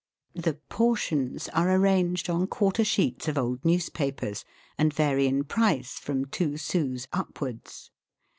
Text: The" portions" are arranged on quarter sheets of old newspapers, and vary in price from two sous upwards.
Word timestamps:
The" 0.33 0.53
portions" 0.71 1.47
are 1.49 1.69
arranged 1.71 2.27
on 2.27 2.47
quarter 2.47 2.83
sheets 2.83 3.27
of 3.27 3.37
old 3.37 3.63
newspapers, 3.63 4.43
and 4.75 4.91
vary 4.91 5.27
in 5.27 5.43
price 5.43 5.99
from 5.99 6.25
two 6.25 6.57
sous 6.57 7.07
upwards. 7.13 7.91